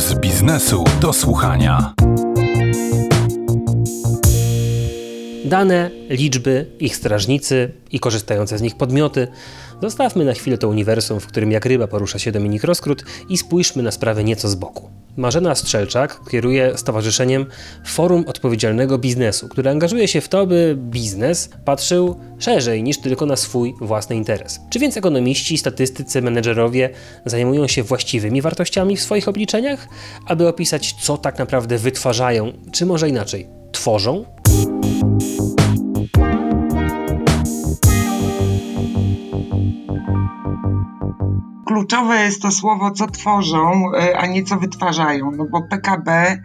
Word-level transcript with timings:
z 0.00 0.14
biznesu 0.14 0.84
do 1.00 1.12
słuchania. 1.12 1.94
Dane, 5.44 5.90
liczby, 6.10 6.66
ich 6.78 6.96
strażnicy 6.96 7.72
i 7.92 8.00
korzystające 8.00 8.58
z 8.58 8.62
nich 8.62 8.76
podmioty. 8.76 9.28
Zostawmy 9.82 10.24
na 10.24 10.32
chwilę 10.32 10.58
to 10.58 10.68
uniwersum, 10.68 11.20
w 11.20 11.26
którym 11.26 11.52
jak 11.52 11.66
ryba 11.66 11.86
porusza 11.86 12.18
się 12.18 12.32
Dominik 12.32 12.64
Roskrót 12.64 13.04
i 13.28 13.38
spójrzmy 13.38 13.82
na 13.82 13.90
sprawę 13.90 14.24
nieco 14.24 14.48
z 14.48 14.54
boku. 14.54 14.99
Marzena 15.16 15.54
Strzelczak 15.54 16.20
kieruje 16.30 16.78
stowarzyszeniem 16.78 17.46
Forum 17.86 18.24
Odpowiedzialnego 18.26 18.98
Biznesu, 18.98 19.48
które 19.48 19.70
angażuje 19.70 20.08
się 20.08 20.20
w 20.20 20.28
to, 20.28 20.46
by 20.46 20.76
biznes 20.78 21.50
patrzył 21.64 22.20
szerzej 22.38 22.82
niż 22.82 22.98
tylko 22.98 23.26
na 23.26 23.36
swój 23.36 23.74
własny 23.80 24.16
interes. 24.16 24.60
Czy 24.70 24.78
więc 24.78 24.96
ekonomiści, 24.96 25.58
statystycy, 25.58 26.22
menedżerowie 26.22 26.90
zajmują 27.24 27.68
się 27.68 27.82
właściwymi 27.82 28.42
wartościami 28.42 28.96
w 28.96 29.02
swoich 29.02 29.28
obliczeniach, 29.28 29.88
aby 30.26 30.48
opisać, 30.48 30.94
co 31.02 31.16
tak 31.16 31.38
naprawdę 31.38 31.78
wytwarzają, 31.78 32.52
czy 32.72 32.86
może 32.86 33.08
inaczej, 33.08 33.48
tworzą? 33.72 34.24
Kluczowe 41.70 42.24
jest 42.24 42.42
to 42.42 42.50
słowo, 42.50 42.90
co 42.90 43.06
tworzą, 43.06 43.82
e, 43.94 44.18
a 44.18 44.26
nie 44.26 44.42
co 44.42 44.56
wytwarzają, 44.56 45.30
no 45.30 45.44
bo 45.44 45.62
PKB 45.62 46.38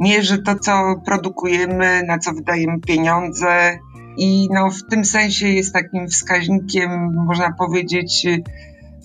mierzy 0.00 0.42
to, 0.42 0.58
co 0.58 0.94
produkujemy, 1.04 2.02
na 2.06 2.18
co 2.18 2.32
wydajemy 2.32 2.80
pieniądze 2.80 3.78
i 4.16 4.48
no 4.52 4.70
w 4.70 4.90
tym 4.90 5.04
sensie 5.04 5.48
jest 5.48 5.72
takim 5.72 6.08
wskaźnikiem, 6.08 7.14
można 7.14 7.52
powiedzieć, 7.52 8.26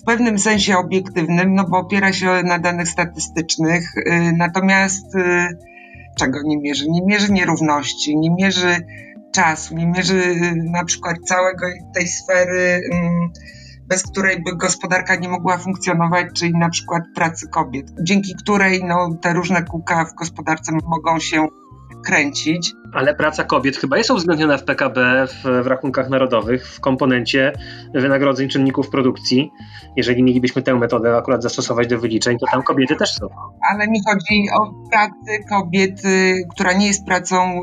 w 0.00 0.04
pewnym 0.04 0.38
sensie 0.38 0.78
obiektywnym, 0.78 1.54
no 1.54 1.64
bo 1.68 1.78
opiera 1.78 2.12
się 2.12 2.42
na 2.44 2.58
danych 2.58 2.88
statystycznych, 2.88 3.94
e, 4.06 4.32
natomiast 4.32 5.06
czego 6.18 6.38
nie 6.44 6.58
mierzy? 6.58 6.90
Nie 6.90 7.02
mierzy 7.02 7.32
nierówności, 7.32 8.16
nie 8.16 8.30
mierzy 8.30 8.76
czasu, 9.32 9.74
nie 9.74 9.86
mierzy 9.86 10.22
na 10.72 10.84
przykład 10.84 11.16
całego 11.24 11.66
tej 11.94 12.08
sfery 12.08 12.80
mm, 12.92 13.30
bez 13.88 14.02
której 14.02 14.42
by 14.42 14.56
gospodarka 14.56 15.16
nie 15.16 15.28
mogła 15.28 15.58
funkcjonować, 15.58 16.26
czyli 16.34 16.52
na 16.52 16.68
przykład 16.68 17.02
pracy 17.14 17.48
kobiet, 17.48 17.86
dzięki 18.02 18.34
której 18.34 18.84
no, 18.84 19.14
te 19.20 19.32
różne 19.32 19.62
kółka 19.62 20.04
w 20.04 20.14
gospodarce 20.14 20.72
mogą 20.86 21.18
się 21.18 21.48
kręcić. 22.06 22.72
Ale 22.92 23.14
praca 23.14 23.44
kobiet 23.44 23.76
chyba 23.76 23.98
jest 23.98 24.10
uwzględniona 24.10 24.58
w 24.58 24.64
PKB, 24.64 25.26
w, 25.26 25.62
w, 25.62 25.66
rachunkach 25.66 26.08
narodowych, 26.08 26.68
w 26.68 26.80
komponencie 26.80 27.52
wynagrodzeń 27.94 28.48
czynników 28.48 28.90
produkcji. 28.90 29.50
Jeżeli 29.96 30.22
mielibyśmy 30.22 30.62
tę 30.62 30.74
metodę 30.74 31.16
akurat 31.16 31.42
zastosować 31.42 31.86
do 31.86 31.98
wyliczeń, 31.98 32.38
to 32.38 32.46
tam 32.52 32.62
kobiety 32.62 32.96
też 32.96 33.14
są. 33.14 33.28
Ale 33.70 33.88
mi 33.88 34.00
chodzi 34.08 34.46
o 34.60 34.90
pracy 34.90 35.44
kobiety, 35.50 36.34
która 36.54 36.72
nie 36.72 36.86
jest 36.86 37.06
pracą, 37.06 37.60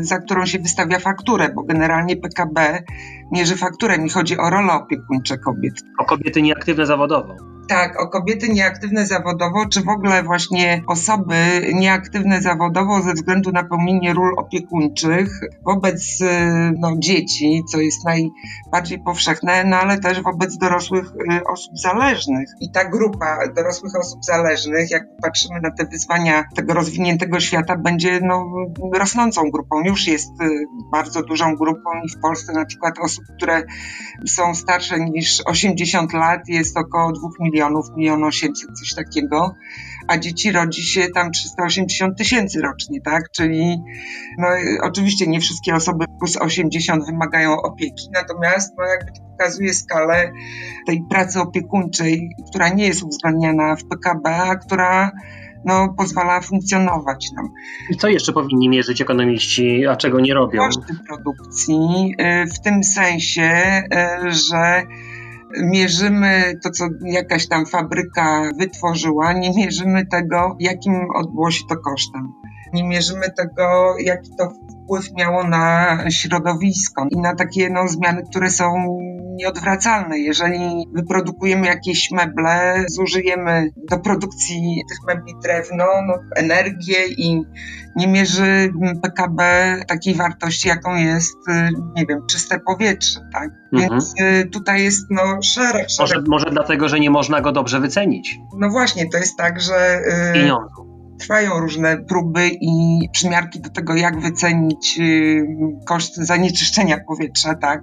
y, 0.00 0.04
za 0.04 0.18
którą 0.18 0.46
się 0.46 0.58
wystawia 0.58 0.98
fakturę, 0.98 1.48
bo 1.54 1.62
generalnie 1.62 2.16
PKB 2.16 2.82
mierzy 3.32 3.56
fakturę. 3.56 3.98
Mi 3.98 4.10
chodzi 4.10 4.38
o 4.38 4.50
rolę 4.50 4.72
opiekuńcze 4.72 5.38
kobiet. 5.38 5.74
O 5.98 6.04
kobiety 6.04 6.42
nieaktywne 6.42 6.86
zawodowo 6.86 7.59
tak, 7.68 8.02
o 8.02 8.08
kobiety 8.08 8.48
nieaktywne 8.48 9.06
zawodowo, 9.06 9.66
czy 9.66 9.82
w 9.82 9.88
ogóle 9.88 10.22
właśnie 10.22 10.82
osoby 10.86 11.34
nieaktywne 11.74 12.42
zawodowo 12.42 13.02
ze 13.02 13.12
względu 13.12 13.52
na 13.52 13.64
pełnienie 13.64 14.14
ról 14.14 14.34
opiekuńczych 14.38 15.40
wobec 15.64 16.20
y, 16.20 16.26
no, 16.78 16.92
dzieci, 16.98 17.62
co 17.72 17.80
jest 17.80 18.04
najbardziej 18.04 18.98
powszechne, 19.04 19.64
no 19.64 19.76
ale 19.76 19.98
też 19.98 20.22
wobec 20.22 20.58
dorosłych 20.58 21.06
y, 21.06 21.44
osób 21.44 21.78
zależnych. 21.78 22.48
I 22.60 22.72
ta 22.72 22.84
grupa 22.84 23.38
dorosłych 23.56 23.96
osób 23.96 24.24
zależnych, 24.24 24.90
jak 24.90 25.02
patrzymy 25.22 25.60
na 25.60 25.70
te 25.70 25.86
wyzwania 25.86 26.44
tego 26.56 26.74
rozwiniętego 26.74 27.40
świata, 27.40 27.76
będzie 27.76 28.20
no, 28.22 28.46
rosnącą 28.94 29.42
grupą. 29.50 29.82
Już 29.84 30.06
jest 30.06 30.30
y, 30.42 30.66
bardzo 30.92 31.22
dużą 31.22 31.56
grupą 31.56 31.90
i 32.04 32.18
w 32.18 32.20
Polsce 32.20 32.52
na 32.52 32.64
przykład 32.64 32.94
osób, 32.98 33.24
które 33.36 33.62
są 34.26 34.54
starsze 34.54 35.00
niż 35.00 35.42
80 35.46 36.12
lat 36.12 36.40
jest 36.48 36.76
około 36.76 37.12
2 37.12 37.28
milionów 37.40 37.59
milionów, 37.60 37.86
milion 37.96 38.24
osiemset, 38.24 38.78
coś 38.78 38.94
takiego, 38.94 39.54
a 40.08 40.18
dzieci 40.18 40.52
rodzi 40.52 40.82
się 40.82 41.08
tam 41.14 41.30
380 41.30 42.18
tysięcy 42.18 42.60
rocznie, 42.60 43.00
tak? 43.00 43.22
Czyli 43.30 43.78
no, 44.38 44.48
oczywiście 44.82 45.26
nie 45.26 45.40
wszystkie 45.40 45.74
osoby 45.74 46.04
plus 46.18 46.36
80 46.36 47.06
wymagają 47.06 47.62
opieki, 47.62 48.08
natomiast 48.14 48.72
no, 48.78 48.84
jakby 48.84 49.12
to 49.12 49.20
pokazuje 49.30 49.74
skalę 49.74 50.32
tej 50.86 51.02
pracy 51.10 51.40
opiekuńczej, 51.40 52.30
która 52.50 52.68
nie 52.68 52.86
jest 52.86 53.02
uwzględniana 53.02 53.76
w 53.76 53.84
PKB, 53.84 54.36
a 54.36 54.56
która 54.56 55.10
no, 55.64 55.94
pozwala 55.98 56.40
funkcjonować 56.40 57.32
nam. 57.36 57.48
I 57.90 57.96
co 57.96 58.08
jeszcze 58.08 58.32
powinni 58.32 58.68
mierzyć 58.68 59.00
ekonomiści, 59.00 59.86
a 59.86 59.96
czego 59.96 60.20
nie 60.20 60.34
robią? 60.34 60.60
Koszty 60.60 60.94
produkcji 61.08 62.14
y, 62.20 62.46
w 62.46 62.60
tym 62.60 62.84
sensie, 62.84 63.82
y, 64.26 64.32
że 64.32 64.82
mierzymy 65.56 66.54
to, 66.62 66.70
co 66.70 66.88
jakaś 67.04 67.48
tam 67.48 67.66
fabryka 67.66 68.50
wytworzyła, 68.58 69.32
nie 69.32 69.50
mierzymy 69.56 70.06
tego, 70.06 70.56
jakim 70.60 71.08
odbyło 71.14 71.50
się 71.50 71.62
to 71.68 71.76
kosztem. 71.76 72.32
Nie 72.72 72.84
mierzymy 72.84 73.26
tego, 73.36 73.94
jaki 74.04 74.30
to 74.38 74.50
wpływ 74.84 75.12
miało 75.16 75.44
na 75.44 75.96
środowisko 76.10 77.06
i 77.10 77.16
na 77.16 77.34
takie 77.34 77.70
no, 77.70 77.88
zmiany, 77.88 78.22
które 78.30 78.50
są 78.50 78.98
nieodwracalne. 79.40 80.18
Jeżeli 80.18 80.86
wyprodukujemy 80.92 81.66
jakieś 81.66 82.10
meble, 82.10 82.84
zużyjemy 82.88 83.70
do 83.90 83.98
produkcji 83.98 84.82
tych 84.88 84.98
mebli 85.06 85.34
drewno, 85.42 85.84
no, 86.06 86.14
energię 86.36 87.06
i 87.06 87.42
nie 87.96 88.08
mierzy 88.08 88.72
PKB 89.02 89.42
takiej 89.88 90.14
wartości, 90.14 90.68
jaką 90.68 90.96
jest, 90.96 91.36
y, 91.48 91.68
nie 91.96 92.06
wiem, 92.06 92.18
czyste 92.30 92.60
powietrze, 92.66 93.20
tak? 93.32 93.50
Mhm. 93.72 93.90
Więc 93.90 94.14
y, 94.20 94.48
tutaj 94.48 94.82
jest 94.82 95.06
no 95.10 95.42
szereg, 95.42 95.90
szereg. 95.90 96.10
Może, 96.10 96.22
może 96.28 96.50
dlatego, 96.50 96.88
że 96.88 97.00
nie 97.00 97.10
można 97.10 97.40
go 97.40 97.52
dobrze 97.52 97.80
wycenić. 97.80 98.38
No 98.58 98.70
właśnie, 98.70 99.08
to 99.08 99.18
jest 99.18 99.36
tak, 99.36 99.60
że... 99.60 100.00
Y, 100.30 100.34
Pieniądzu 100.34 100.90
trwają 101.20 101.60
różne 101.60 101.98
próby 101.98 102.48
i 102.60 103.00
przymiarki 103.12 103.60
do 103.60 103.70
tego, 103.70 103.94
jak 103.94 104.20
wycenić 104.20 105.00
koszt 105.86 106.16
zanieczyszczenia 106.16 106.98
powietrza, 107.08 107.54
tak. 107.54 107.80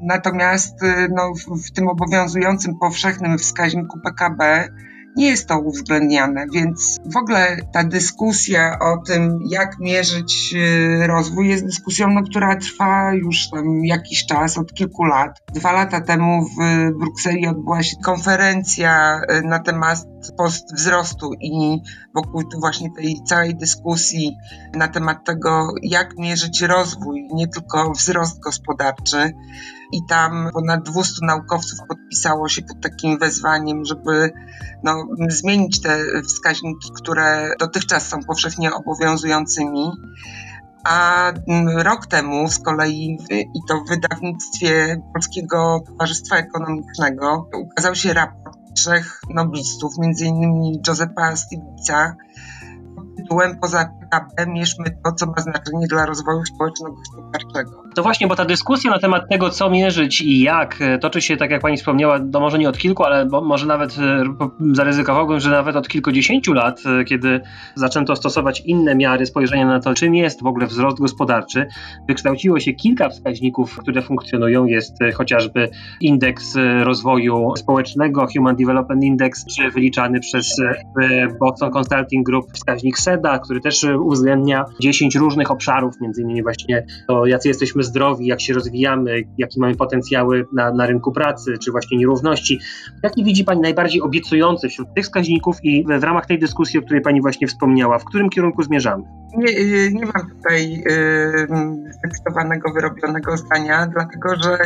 Y, 0.00 0.06
natomiast 0.06 0.82
y, 0.82 1.08
no, 1.10 1.32
w 1.64 1.70
tym 1.70 1.88
obowiązującym 1.88 2.78
powszechnym 2.78 3.38
wskaźniku 3.38 4.00
PKB 4.00 4.68
nie 5.16 5.28
jest 5.28 5.48
to 5.48 5.58
uwzględniane, 5.58 6.46
więc 6.54 6.98
w 7.12 7.16
ogóle 7.16 7.56
ta 7.72 7.84
dyskusja 7.84 8.78
o 8.78 8.96
tym, 9.06 9.38
jak 9.46 9.78
mierzyć 9.78 10.54
rozwój, 11.06 11.48
jest 11.48 11.64
dyskusją, 11.64 12.10
no, 12.10 12.22
która 12.22 12.56
trwa 12.56 13.14
już 13.14 13.50
tam 13.50 13.84
jakiś 13.84 14.26
czas, 14.26 14.58
od 14.58 14.74
kilku 14.74 15.04
lat. 15.04 15.38
Dwa 15.54 15.72
lata 15.72 16.00
temu 16.00 16.44
w 16.44 16.56
Brukseli 16.98 17.46
odbyła 17.46 17.82
się 17.82 17.96
konferencja 18.04 19.20
na 19.44 19.58
temat 19.58 19.98
wzrostu 20.74 21.30
i 21.40 21.82
wokół 22.14 22.42
właśnie 22.60 22.90
tej 22.96 23.22
całej 23.24 23.54
dyskusji 23.54 24.36
na 24.74 24.88
temat 24.88 25.24
tego, 25.24 25.74
jak 25.82 26.18
mierzyć 26.18 26.62
rozwój, 26.62 27.28
nie 27.32 27.48
tylko 27.48 27.92
wzrost 27.92 28.40
gospodarczy. 28.40 29.32
I 29.92 30.06
tam 30.08 30.50
ponad 30.52 30.82
200 30.82 31.26
naukowców 31.26 31.78
podpisało 31.88 32.48
się 32.48 32.62
pod 32.62 32.80
takim 32.82 33.18
wezwaniem, 33.18 33.84
żeby 33.84 34.32
no, 34.82 35.06
zmienić 35.28 35.80
te 35.80 35.98
wskaźniki, 36.28 36.90
które 36.94 37.50
dotychczas 37.58 38.08
są 38.08 38.22
powszechnie 38.22 38.74
obowiązującymi. 38.74 39.90
A 40.84 41.32
rok 41.76 42.06
temu 42.06 42.48
z 42.48 42.58
kolei, 42.58 43.18
i 43.30 43.60
to 43.68 43.80
w 43.80 43.88
wydawnictwie 43.88 45.02
Polskiego 45.12 45.80
Towarzystwa 45.86 46.36
Ekonomicznego, 46.36 47.48
ukazał 47.62 47.94
się 47.94 48.12
raport 48.12 48.39
trzech 48.80 49.20
noblistów, 49.34 49.98
innymi 50.26 50.80
Josepa 50.86 51.36
Stiglitza, 51.36 52.16
tytułem 53.16 53.60
Poza 53.60 53.99
PKB 54.10 54.52
mierzmy 54.52 54.84
to, 55.04 55.12
co 55.12 55.26
ma 55.26 55.38
znaczenie 55.38 55.86
dla 55.88 56.06
rozwoju 56.06 56.44
społeczno-gospodarczego. 56.44 57.82
To 57.94 58.02
właśnie, 58.02 58.26
bo 58.26 58.36
ta 58.36 58.44
dyskusja 58.44 58.90
na 58.90 58.98
temat 58.98 59.28
tego, 59.28 59.50
co 59.50 59.70
mierzyć 59.70 60.20
i 60.20 60.40
jak, 60.40 60.76
e, 60.80 60.98
toczy 60.98 61.20
się, 61.20 61.36
tak 61.36 61.50
jak 61.50 61.62
pani 61.62 61.76
wspomniała, 61.76 62.18
no 62.18 62.40
może 62.40 62.58
nie 62.58 62.68
od 62.68 62.78
kilku, 62.78 63.04
ale 63.04 63.24
może 63.24 63.66
nawet 63.66 63.96
e, 63.98 64.22
zaryzykowałbym, 64.72 65.40
że 65.40 65.50
nawet 65.50 65.76
od 65.76 65.88
kilkudziesięciu 65.88 66.52
lat, 66.52 66.80
e, 67.00 67.04
kiedy 67.04 67.40
zaczęto 67.74 68.16
stosować 68.16 68.60
inne 68.60 68.94
miary 68.94 69.26
spojrzenia 69.26 69.66
na 69.66 69.80
to, 69.80 69.94
czym 69.94 70.14
jest 70.14 70.42
w 70.42 70.46
ogóle 70.46 70.66
wzrost 70.66 70.98
gospodarczy, 70.98 71.66
wykształciło 72.08 72.60
się 72.60 72.72
kilka 72.72 73.08
wskaźników, 73.08 73.78
które 73.78 74.02
funkcjonują. 74.02 74.66
Jest 74.66 74.98
chociażby 75.14 75.68
indeks 76.00 76.54
rozwoju 76.82 77.56
społecznego, 77.56 78.26
Human 78.36 78.56
Development 78.56 79.04
Index, 79.04 79.44
czy 79.46 79.70
wyliczany 79.70 80.20
przez 80.20 80.56
Boston 81.40 81.70
Consulting 81.70 82.26
Group 82.26 82.52
wskaźnik 82.52 82.98
SEDA, 82.98 83.38
który 83.38 83.60
też 83.60 83.86
uwzględnia 84.02 84.64
10 84.80 85.16
różnych 85.16 85.50
obszarów, 85.50 86.00
między 86.00 86.22
innymi 86.22 86.42
właśnie 86.42 86.86
to, 87.08 87.26
jacy 87.26 87.48
jesteśmy 87.48 87.82
zdrowi, 87.82 88.26
jak 88.26 88.40
się 88.40 88.54
rozwijamy, 88.54 89.22
jakie 89.38 89.60
mamy 89.60 89.76
potencjały 89.76 90.46
na, 90.52 90.72
na 90.72 90.86
rynku 90.86 91.12
pracy, 91.12 91.54
czy 91.64 91.70
właśnie 91.70 91.98
nierówności. 91.98 92.60
Jaki 93.02 93.24
widzi 93.24 93.44
Pani 93.44 93.60
najbardziej 93.60 94.02
obiecujący 94.02 94.68
wśród 94.68 94.94
tych 94.94 95.04
wskaźników 95.04 95.56
i 95.62 95.84
w 95.84 96.04
ramach 96.04 96.26
tej 96.26 96.38
dyskusji, 96.38 96.78
o 96.78 96.82
której 96.82 97.02
Pani 97.02 97.20
właśnie 97.20 97.46
wspomniała, 97.46 97.98
w 97.98 98.04
którym 98.04 98.30
kierunku 98.30 98.62
zmierzamy? 98.62 99.04
Nie, 99.36 99.48
y, 99.48 99.90
nie 99.92 100.06
mam 100.06 100.30
tutaj 100.30 100.84
zdecydowanego, 101.90 102.72
wyrobionego 102.72 103.36
zdania, 103.36 103.86
dlatego 103.86 104.36
że 104.42 104.58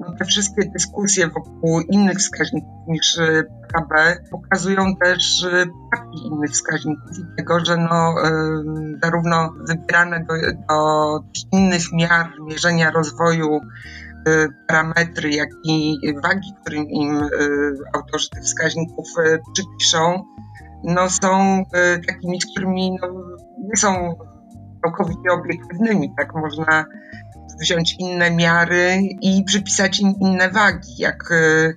no, 0.00 0.14
te 0.18 0.24
wszystkie 0.24 0.62
dyskusje 0.72 1.28
wokół 1.28 1.80
innych 1.80 2.18
wskaźników 2.18 2.70
niż 2.88 3.18
PKB 3.74 4.16
pokazują 4.30 4.96
też 4.96 5.46
braki 5.90 6.26
innych 6.26 6.50
wskaźników 6.50 7.18
i 7.18 7.36
tego, 7.36 7.64
że 7.64 7.76
no, 7.76 8.14
zarówno 9.02 9.52
wybierane 9.68 10.24
do, 10.28 10.34
do 10.68 11.20
innych 11.52 11.92
miar 11.92 12.30
mierzenia 12.40 12.90
rozwoju 12.90 13.60
parametry, 14.68 15.30
jak 15.30 15.48
i 15.64 15.98
wagi, 16.22 16.52
którym 16.60 16.84
im 16.84 17.28
autorzy 17.94 18.30
tych 18.30 18.42
wskaźników 18.42 19.06
przypiszą, 19.52 20.24
no, 20.84 21.10
są 21.10 21.62
takimi, 22.06 22.38
którymi 22.52 22.98
no, 23.02 23.08
nie 23.58 23.76
są 23.76 24.14
całkowicie 24.82 25.30
obiektywnymi, 25.32 26.14
tak 26.18 26.34
można 26.34 26.84
wziąć 27.60 27.96
inne 27.98 28.30
miary 28.30 29.00
i 29.20 29.44
przypisać 29.44 30.00
im 30.00 30.14
inne 30.20 30.50
wagi. 30.50 30.94
Jak 30.98 31.28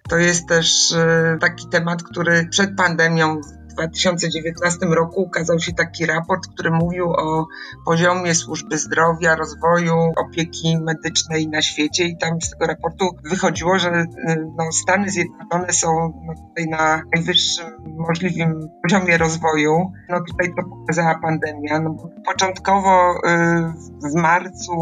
to 0.10 0.18
jest 0.18 0.48
też 0.48 0.96
taki 1.40 1.68
temat, 1.70 2.04
który 2.04 2.48
przed 2.50 2.76
pandemią 2.76 3.42
2019 3.78 4.86
roku 4.86 5.22
ukazał 5.22 5.60
się 5.60 5.74
taki 5.74 6.06
raport, 6.06 6.48
który 6.54 6.72
mówił 6.72 7.12
o 7.12 7.48
poziomie 7.86 8.36
służby 8.36 8.78
zdrowia, 8.78 9.36
rozwoju 9.36 10.12
opieki 10.18 10.78
medycznej 10.78 11.48
na 11.48 11.62
świecie 11.62 12.06
i 12.06 12.18
tam 12.18 12.42
z 12.42 12.50
tego 12.50 12.66
raportu 12.66 13.06
wychodziło, 13.24 13.80
że 13.80 14.06
no, 14.58 14.72
Stany 14.72 15.10
Zjednoczone 15.10 15.74
są 15.74 15.88
no, 16.26 16.34
tutaj 16.50 16.68
na 16.70 17.02
najwyższym 17.16 17.66
możliwym 18.08 18.70
poziomie 18.84 19.18
rozwoju. 19.18 19.92
No 20.10 20.18
tutaj 20.28 20.48
to 20.56 20.70
pokazała 20.70 21.20
pandemia. 21.20 21.80
No, 21.80 21.96
początkowo 22.26 23.16
y, 23.16 23.20
w 24.12 24.16
marcu 24.16 24.74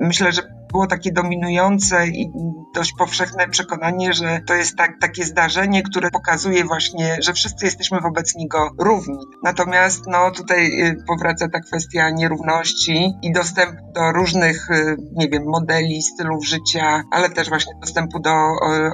myślę, 0.00 0.32
że 0.32 0.42
było 0.72 0.86
takie 0.86 1.12
dominujące 1.12 2.06
i 2.06 2.32
dość 2.74 2.92
powszechne 2.98 3.48
przekonanie, 3.48 4.12
że 4.12 4.40
to 4.46 4.54
jest 4.54 4.76
tak, 4.76 5.00
takie 5.00 5.24
zdarzenie, 5.24 5.82
które 5.82 6.10
pokazuje 6.10 6.64
właśnie, 6.64 7.16
że 7.20 7.32
wszyscy 7.32 7.64
jesteśmy 7.64 8.00
wobec 8.00 8.34
niego 8.34 8.70
równi. 8.78 9.18
Natomiast 9.42 10.02
no, 10.06 10.30
tutaj 10.30 10.66
y, 10.66 10.96
powraca 11.08 11.48
ta 11.48 11.60
kwestia 11.60 12.10
nierówności 12.10 13.12
i 13.22 13.32
dostępu 13.32 13.92
do 13.94 14.12
różnych, 14.12 14.70
y, 14.70 14.96
nie 15.12 15.28
wiem, 15.28 15.42
modeli, 15.46 16.02
stylów 16.02 16.46
życia, 16.46 17.02
ale 17.12 17.30
też 17.30 17.48
właśnie 17.48 17.72
dostępu 17.80 18.20
do 18.20 18.34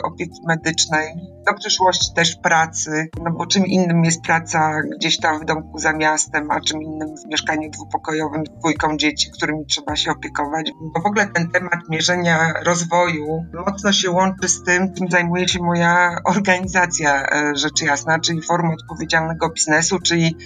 opieki 0.05 0.41
medycznej, 0.47 1.15
do 1.47 1.55
przyszłości 1.55 2.15
też 2.15 2.37
pracy, 2.37 3.09
no 3.25 3.31
bo 3.31 3.47
czym 3.47 3.67
innym 3.67 4.05
jest 4.05 4.23
praca 4.23 4.73
gdzieś 4.97 5.21
tam 5.21 5.41
w 5.41 5.45
domku 5.45 5.79
za 5.79 5.93
miastem, 5.93 6.51
a 6.51 6.61
czym 6.61 6.83
innym 6.83 7.09
w 7.17 7.31
mieszkaniu 7.31 7.71
dwupokojowym 7.71 8.47
z 8.47 8.51
dwójką 8.59 8.97
dzieci, 8.97 9.31
którymi 9.31 9.67
trzeba 9.67 9.97
się 9.97 10.11
opiekować. 10.11 10.71
Bo 10.95 11.01
w 11.01 11.07
ogóle 11.07 11.27
ten 11.27 11.51
temat 11.51 11.81
mierzenia 11.89 12.53
rozwoju 12.65 13.45
mocno 13.71 13.93
się 13.93 14.11
łączy 14.11 14.49
z 14.49 14.63
tym, 14.63 14.95
czym 14.95 15.11
zajmuje 15.11 15.49
się 15.49 15.63
moja 15.63 16.17
organizacja, 16.25 17.27
e, 17.27 17.53
rzecz 17.57 17.83
jasna, 17.83 18.19
czyli 18.19 18.43
Forum 18.43 18.71
Odpowiedzialnego 18.71 19.51
Biznesu, 19.51 19.99
czyli 20.01 20.37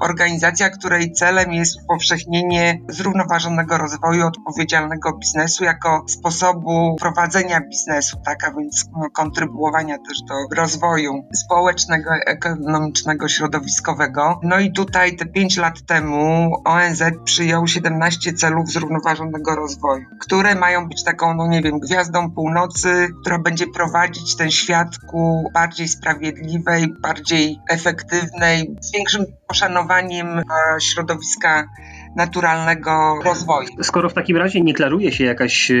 organizacja, 0.00 0.70
której 0.70 1.12
celem 1.12 1.52
jest 1.52 1.82
upowszechnienie 1.84 2.80
zrównoważonego 2.88 3.78
rozwoju 3.78 4.26
odpowiedzialnego 4.26 5.18
biznesu 5.18 5.64
jako 5.64 6.04
sposobu 6.08 6.96
prowadzenia 7.00 7.60
biznesu, 7.60 8.16
tak, 8.24 8.44
a 8.44 8.52
więc 8.52 8.84
no, 8.92 9.10
kontrybuowania 9.10 9.98
też 9.98 10.18
do 10.28 10.34
rozwoju 10.56 11.12
społecznego, 11.34 12.10
ekonomicznego, 12.26 13.28
środowiskowego. 13.28 14.40
No 14.42 14.60
i 14.60 14.72
tutaj 14.72 15.16
te 15.16 15.26
5 15.26 15.56
lat 15.56 15.82
temu 15.86 16.52
ONZ 16.64 17.02
przyjął 17.24 17.66
17 17.66 18.32
celów 18.32 18.70
zrównoważonego 18.70 19.56
rozwoju, 19.56 20.04
które 20.20 20.54
mają 20.54 20.88
być 20.88 21.04
taką, 21.04 21.34
no 21.34 21.46
nie 21.46 21.62
wiem, 21.62 21.78
gwiazdą 21.78 22.30
północy, 22.30 22.71
która 23.20 23.38
będzie 23.38 23.66
prowadzić 23.66 24.36
ten 24.36 24.50
świat 24.50 24.98
ku 25.10 25.50
bardziej 25.54 25.88
sprawiedliwej, 25.88 26.94
bardziej 27.00 27.58
efektywnej, 27.70 28.76
z 28.80 28.92
większym 28.92 29.26
poszanowaniem 29.46 30.42
środowiska 30.80 31.64
naturalnego 32.16 32.90
rozwoju. 33.24 33.68
Skoro 33.82 34.08
w 34.08 34.14
takim 34.14 34.36
razie 34.36 34.60
nie 34.60 34.74
klaruje 34.74 35.12
się 35.12 35.24
jakaś 35.24 35.70
e, 35.70 35.74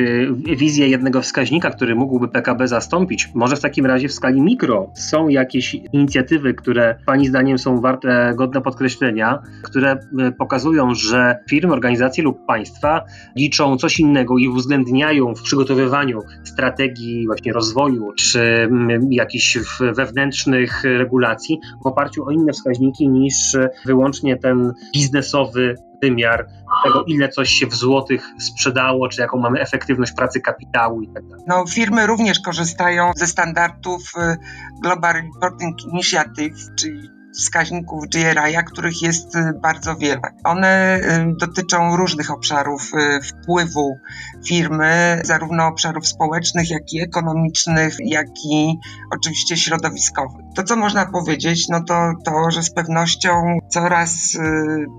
wizja 0.56 0.86
jednego 0.86 1.22
wskaźnika, 1.22 1.70
który 1.70 1.94
mógłby 1.94 2.28
PKB 2.28 2.68
zastąpić, 2.68 3.28
może 3.34 3.56
w 3.56 3.60
takim 3.60 3.86
razie 3.86 4.08
w 4.08 4.12
skali 4.12 4.40
mikro 4.40 4.90
są 4.94 5.28
jakieś 5.28 5.74
inicjatywy, 5.92 6.54
które 6.54 6.98
Pani 7.06 7.26
zdaniem 7.26 7.58
są 7.58 7.80
warte, 7.80 8.32
godne 8.36 8.60
podkreślenia, 8.60 9.42
które 9.62 9.98
e, 10.18 10.32
pokazują, 10.32 10.94
że 10.94 11.38
firmy, 11.48 11.72
organizacje 11.72 12.24
lub 12.24 12.46
państwa 12.46 13.04
liczą 13.36 13.76
coś 13.76 14.00
innego 14.00 14.38
i 14.38 14.48
uwzględniają 14.48 15.34
w 15.34 15.42
przygotowywaniu 15.42 16.20
strategii 16.44 17.26
właśnie 17.26 17.52
rozwoju 17.52 18.12
czy 18.18 18.68
jakichś 19.10 19.58
wewnętrznych 19.80 20.82
regulacji 20.84 21.58
w 21.84 21.86
oparciu 21.86 22.24
o 22.24 22.30
inne 22.30 22.52
wskaźniki 22.52 23.08
niż 23.08 23.56
wyłącznie 23.86 24.36
ten 24.36 24.72
biznesowy 24.94 25.76
wymiar 26.02 26.46
tego, 26.84 27.04
ile 27.04 27.28
coś 27.28 27.50
się 27.50 27.66
w 27.66 27.74
złotych 27.74 28.26
sprzedało, 28.38 29.08
czy 29.08 29.20
jaką 29.20 29.38
mamy 29.38 29.60
efektywność 29.60 30.12
pracy 30.12 30.40
kapitału 30.40 31.02
i 31.02 31.08
tak. 31.08 31.22
No, 31.46 31.64
firmy 31.66 32.06
również 32.06 32.40
korzystają 32.40 33.12
ze 33.16 33.26
standardów 33.26 34.02
y, 34.16 34.36
Global 34.82 35.14
Reporting 35.14 35.84
Initiative, 35.84 36.56
czyli 36.78 37.21
wskaźników 37.38 38.04
GRI, 38.08 38.64
których 38.66 39.02
jest 39.02 39.36
y, 39.36 39.52
bardzo 39.62 39.96
wiele. 39.96 40.20
One 40.44 41.00
y, 41.00 41.34
dotyczą 41.40 41.96
różnych 41.96 42.30
obszarów 42.30 42.90
y, 42.94 43.22
wpływu 43.22 43.98
firmy, 44.46 45.20
zarówno 45.24 45.66
obszarów 45.66 46.08
społecznych, 46.08 46.70
jak 46.70 46.92
i 46.92 47.00
ekonomicznych, 47.00 47.96
jak 48.04 48.26
i 48.52 48.78
oczywiście 49.10 49.56
środowiskowych. 49.56 50.46
To, 50.54 50.62
co 50.62 50.76
można 50.76 51.06
powiedzieć, 51.06 51.68
no 51.68 51.84
to 51.84 52.12
to, 52.24 52.50
że 52.50 52.62
z 52.62 52.74
pewnością 52.74 53.58
coraz 53.68 54.38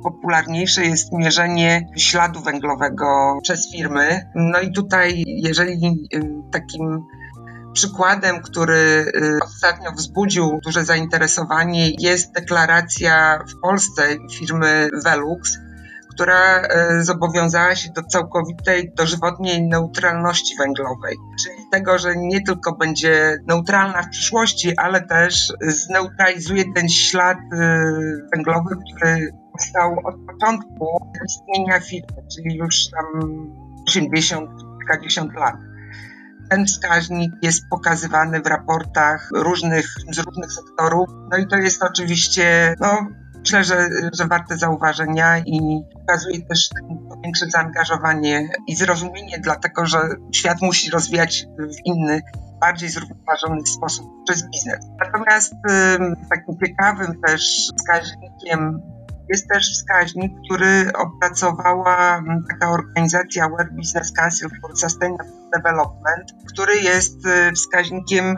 popularniejsze 0.04 0.86
jest 0.86 1.12
mierzenie 1.12 1.88
śladu 1.98 2.40
węglowego 2.42 3.38
przez 3.44 3.72
firmy. 3.72 4.32
No 4.36 4.60
i 4.60 4.72
tutaj, 4.72 5.24
jeżeli 5.28 6.08
takim 6.52 7.04
Przykładem, 7.74 8.42
który 8.42 9.12
ostatnio 9.64 9.92
wzbudził 9.92 10.60
duże 10.64 10.86
zainteresowanie, 10.86 11.92
jest 12.00 12.32
deklaracja 12.32 13.44
w 13.50 13.60
Polsce 13.62 14.04
firmy 14.32 14.90
Velux, 15.04 15.58
która 16.10 16.62
y, 16.62 17.04
zobowiązała 17.04 17.76
się 17.76 17.90
do 17.92 18.04
całkowitej 18.04 18.92
dożywotniej 18.96 19.64
neutralności 19.68 20.56
węglowej, 20.58 21.16
czyli 21.44 21.58
tego, 21.72 22.00
że 22.00 22.16
nie 22.16 22.42
tylko 22.42 22.76
będzie 22.76 23.38
neutralna 23.48 24.04
w 24.04 24.10
przyszłości, 24.10 24.78
ale 24.78 25.02
też 25.02 25.54
zneutralizuje 25.62 26.64
ten 26.76 26.90
ślad 26.90 27.38
y, 27.38 27.58
węglowy, 28.36 28.76
który 28.96 29.32
powstał 29.52 29.96
od 30.06 30.16
początku 30.26 30.88
istnienia 31.26 31.80
firmy, 31.80 32.28
czyli 32.36 32.56
już 32.58 32.76
tam 32.90 33.06
80 33.88 34.50
kilkadziesiąt 34.80 35.34
lat. 35.34 35.56
Ten 36.50 36.66
wskaźnik 36.66 37.32
jest 37.42 37.70
pokazywany 37.70 38.42
w 38.42 38.48
raportach 38.48 39.30
różnych, 39.36 39.86
z 40.12 40.20
różnych 40.20 40.54
sektorów. 40.54 41.10
No 41.32 41.38
i 41.38 41.48
to 41.48 41.58
jest 41.58 41.84
oczywiście, 41.84 42.76
no, 42.80 43.08
myślę, 43.40 43.64
że, 43.64 43.90
że 44.14 44.28
warte 44.28 44.58
zauważenia 44.58 45.38
i 45.38 45.82
pokazuje 45.94 46.42
też 46.42 46.70
większe 47.24 47.46
zaangażowanie 47.50 48.50
i 48.68 48.76
zrozumienie, 48.76 49.40
dlatego 49.40 49.86
że 49.86 50.00
świat 50.34 50.62
musi 50.62 50.92
rozwijać 50.92 51.46
w 51.60 51.86
inny, 51.86 52.22
bardziej 52.62 52.90
zrównoważony 52.90 53.66
sposób 53.66 54.06
przez 54.26 54.50
biznes. 54.50 54.86
Natomiast 55.00 55.54
takim 56.30 56.58
ciekawym 56.66 57.22
też 57.22 57.72
wskaźnikiem 57.78 58.82
jest 59.30 59.48
też 59.48 59.72
wskaźnik, 59.72 60.32
który 60.46 60.92
opracowała 60.94 62.24
taka 62.50 62.72
organizacja 62.72 63.50
World 63.50 63.74
Business 63.76 64.12
Council 64.12 64.50
for 64.62 64.78
Sustainable 64.78 65.32
Development, 65.58 66.34
który 66.48 66.76
jest 66.76 67.26
y, 67.26 67.52
wskaźnikiem 67.52 68.38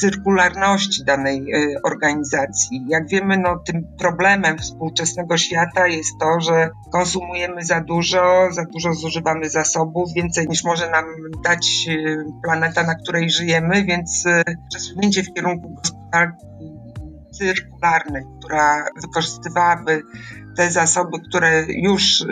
cyrkularności 0.00 1.04
danej 1.04 1.54
y, 1.54 1.74
organizacji. 1.84 2.84
Jak 2.88 3.08
wiemy, 3.08 3.38
no, 3.38 3.58
tym 3.66 3.84
problemem 3.98 4.58
współczesnego 4.58 5.38
świata 5.38 5.86
jest 5.86 6.10
to, 6.20 6.40
że 6.40 6.70
konsumujemy 6.92 7.64
za 7.64 7.80
dużo, 7.80 8.48
za 8.50 8.64
dużo 8.64 8.92
zużywamy 8.92 9.50
zasobów, 9.50 10.12
więcej 10.16 10.48
niż 10.48 10.64
może 10.64 10.90
nam 10.90 11.04
dać 11.44 11.86
y, 11.88 12.24
planeta, 12.42 12.82
na 12.82 12.94
której 12.94 13.30
żyjemy, 13.30 13.84
więc 13.84 14.24
przesunięcie 14.70 15.22
w 15.22 15.34
kierunku 15.34 15.74
gospodarki 15.74 16.79
cyrkularnej, 17.40 18.22
która 18.38 18.84
wykorzystywałaby 19.02 20.02
te 20.56 20.70
zasoby, 20.70 21.18
które 21.28 21.64
już 21.68 22.24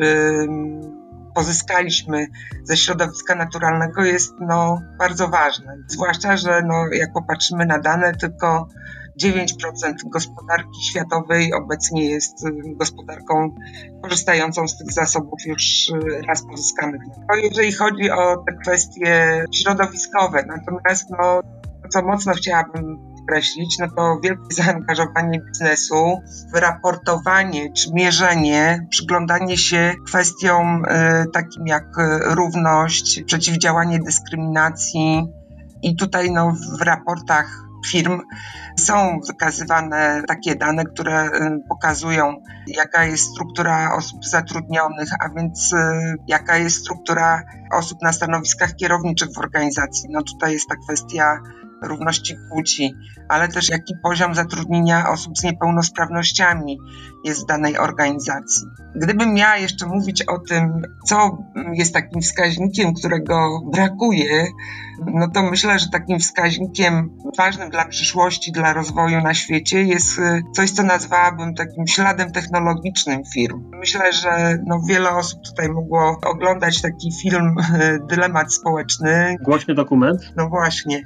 pozyskaliśmy 1.35 2.27
ze 2.63 2.77
środowiska 2.77 3.35
naturalnego 3.35 4.05
jest 4.05 4.35
no, 4.41 4.81
bardzo 4.99 5.29
ważne. 5.29 5.77
Zwłaszcza, 5.89 6.37
że 6.37 6.63
no, 6.63 6.87
jak 6.93 7.13
popatrzymy 7.13 7.67
na 7.67 7.79
dane, 7.79 8.15
tylko 8.15 8.69
9% 9.23 9.47
gospodarki 10.05 10.85
światowej 10.91 11.53
obecnie 11.53 12.11
jest 12.11 12.35
gospodarką 12.77 13.55
korzystającą 14.03 14.69
z 14.69 14.79
tych 14.79 14.93
zasobów 14.93 15.47
już 15.47 15.89
y, 15.89 16.23
raz 16.27 16.43
pozyskanych. 16.47 17.01
No, 17.29 17.37
jeżeli 17.37 17.73
chodzi 17.73 18.11
o 18.11 18.37
te 18.37 18.53
kwestie 18.63 19.45
środowiskowe, 19.55 20.45
natomiast 20.47 21.11
no, 21.11 21.41
co 21.89 22.03
mocno 22.03 22.33
chciałabym 22.33 22.99
no 23.81 23.89
to 23.97 24.21
wielkie 24.23 24.55
zaangażowanie 24.55 25.41
biznesu 25.41 26.21
w 26.53 26.57
raportowanie 26.57 27.73
czy 27.73 27.93
mierzenie, 27.93 28.87
przyglądanie 28.91 29.57
się 29.57 29.95
kwestiom 30.07 30.85
y, 30.85 31.25
takim 31.33 31.67
jak 31.67 31.85
równość, 32.21 33.23
przeciwdziałanie 33.27 33.99
dyskryminacji. 33.99 35.27
I 35.83 35.97
tutaj 35.97 36.31
no, 36.31 36.57
w 36.79 36.83
raportach 36.83 37.65
firm 37.87 38.21
są 38.79 39.21
wykazywane 39.27 40.23
takie 40.29 40.57
dane, 40.57 40.85
które 40.85 41.27
y, 41.27 41.31
pokazują, 41.69 42.43
jaka 42.67 43.05
jest 43.05 43.25
struktura 43.25 43.97
osób 43.97 44.25
zatrudnionych, 44.25 45.09
a 45.21 45.29
więc 45.29 45.75
jaka 46.29 46.57
jest 46.57 46.77
struktura 46.77 47.43
osób 47.73 48.03
na 48.03 48.13
stanowiskach 48.13 48.77
kierowniczych 48.77 49.29
w 49.35 49.39
organizacji. 49.39 50.09
No 50.11 50.23
tutaj 50.23 50.53
jest 50.53 50.69
ta 50.69 50.77
kwestia 50.77 51.39
równości 51.83 52.37
płci, 52.51 52.95
ale 53.29 53.49
też 53.49 53.69
jaki 53.69 53.95
poziom 54.03 54.35
zatrudnienia 54.35 55.11
osób 55.11 55.39
z 55.39 55.43
niepełnosprawnościami 55.43 56.79
jest 57.25 57.43
w 57.43 57.47
danej 57.47 57.79
organizacji. 57.79 58.67
Gdybym 58.95 59.35
miała 59.35 59.57
jeszcze 59.57 59.87
mówić 59.87 60.23
o 60.23 60.39
tym, 60.39 60.83
co 61.07 61.39
jest 61.73 61.95
takim 61.95 62.23
wskaźnikiem, 62.23 62.95
którego 62.95 63.61
brakuje, 63.73 64.47
no 65.07 65.29
to 65.29 65.43
myślę, 65.43 65.79
że 65.79 65.89
takim 65.89 66.19
wskaźnikiem 66.19 67.11
ważnym 67.39 67.71
dla 67.71 67.85
przyszłości, 67.85 68.53
dla 68.53 68.73
rozwoju 68.73 69.21
na 69.21 69.35
świecie 69.35 69.83
jest 69.83 70.19
y, 70.19 70.43
coś, 70.55 70.71
co 70.71 70.83
nazwałabym 70.83 71.55
takim 71.55 71.87
śladem 71.87 72.33
technologicznym 72.33 73.23
firm. 73.35 73.71
Myślę, 73.73 74.13
że 74.13 74.59
no 74.67 74.81
wiele 74.89 75.11
osób 75.11 75.41
tutaj 75.45 75.69
mogło 75.69 76.19
oglądać 76.25 76.83
taki 76.83 77.13
film 77.23 77.57
y, 77.59 77.99
Dylemat 78.09 78.55
Społeczny. 78.55 79.37
Głośny 79.43 79.75
dokument. 79.75 80.21
No 80.37 80.49
właśnie, 80.49 81.03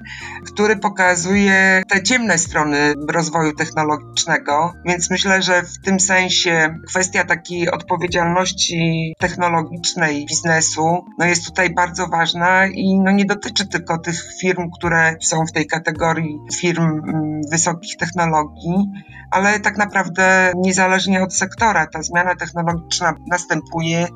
który 0.46 0.76
pokazuje 0.76 1.82
te 1.88 2.02
ciemne 2.02 2.38
strony 2.38 2.94
rozwoju 3.08 3.52
technologicznego, 3.52 4.72
więc 4.84 5.10
myślę, 5.10 5.42
że 5.42 5.62
w 5.62 5.80
tym 5.84 6.00
sensie 6.00 6.74
kwestia 6.88 7.24
takiej 7.24 7.70
odpowiedzialności 7.70 9.14
technologicznej 9.18 10.26
biznesu 10.26 11.04
no 11.18 11.26
jest 11.26 11.46
tutaj 11.46 11.74
bardzo 11.74 12.06
ważna 12.06 12.66
i 12.66 12.98
no 12.98 13.10
nie 13.10 13.24
dotyczy 13.24 13.66
tylko 13.82 13.98
tych 13.98 14.38
firm, 14.40 14.70
które 14.70 15.16
są 15.20 15.46
w 15.46 15.52
tej 15.52 15.66
kategorii 15.66 16.38
firm 16.54 16.84
mm, 16.84 17.40
wysokich 17.50 17.96
technologii, 17.96 18.90
ale 19.30 19.60
tak 19.60 19.78
naprawdę 19.78 20.52
niezależnie 20.56 21.22
od 21.22 21.34
sektora 21.34 21.86
ta 21.86 22.02
zmiana 22.02 22.34
technologiczna 22.36 23.14
następuje 23.30 24.06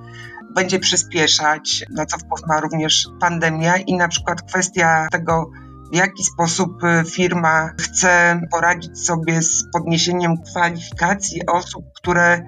będzie 0.55 0.79
przyspieszać, 0.79 1.85
na 1.91 2.07
co 2.07 2.19
wpływ 2.19 2.41
ma 2.49 2.61
również 2.61 3.09
pandemia 3.21 3.77
i 3.77 3.95
na 3.95 4.09
przykład 4.09 4.43
kwestia 4.43 5.07
tego, 5.11 5.51
w 5.93 5.97
jaki 5.97 6.25
sposób 6.25 6.85
y, 6.85 7.05
firma 7.11 7.71
chce 7.81 8.41
poradzić 8.51 9.05
sobie 9.07 9.43
z 9.43 9.65
podniesieniem 9.73 10.35
kwalifikacji 10.43 11.47
osób, 11.47 11.85
które 11.97 12.43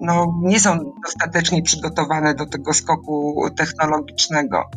no, 0.00 0.40
nie 0.42 0.60
są 0.60 0.92
dostatecznie 1.04 1.62
przygotowane 1.62 2.34
do 2.34 2.46
tego 2.46 2.74
skoku 2.74 3.48
technologicznego. 3.56 4.70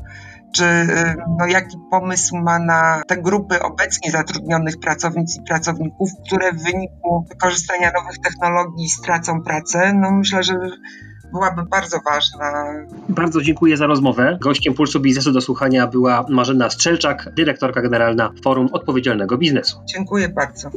Czy 0.55 0.63
y, 0.65 1.15
no, 1.39 1.45
jaki 1.45 1.77
pomysł 1.91 2.37
ma 2.37 2.59
na 2.59 3.01
te 3.07 3.17
grupy 3.17 3.61
obecnie 3.61 4.11
zatrudnionych 4.11 4.79
pracownic 4.79 5.37
i 5.37 5.41
pracowników, 5.47 6.09
które 6.25 6.53
w 6.53 6.63
wyniku 6.63 7.25
wykorzystania 7.29 7.91
nowych 7.91 8.19
technologii 8.23 8.89
stracą 8.89 9.41
pracę? 9.41 9.93
No, 9.93 10.11
myślę, 10.11 10.43
że 10.43 10.53
byłaby 11.31 11.63
bardzo 11.63 11.97
ważna. 12.05 12.73
Bardzo 13.09 13.41
dziękuję 13.41 13.77
za 13.77 13.87
rozmowę. 13.87 14.37
Gościem 14.41 14.73
Pulsu 14.73 14.99
Biznesu 14.99 15.31
do 15.31 15.41
słuchania 15.41 15.87
była 15.87 16.25
Marzena 16.29 16.69
Strzelczak, 16.69 17.29
dyrektorka 17.33 17.81
generalna 17.81 18.31
Forum 18.43 18.69
Odpowiedzialnego 18.71 19.37
Biznesu. 19.37 19.81
Dziękuję 19.85 20.29
bardzo. 20.29 20.69